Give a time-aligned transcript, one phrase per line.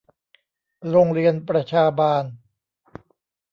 [0.89, 2.23] โรงเรียนประชาบาล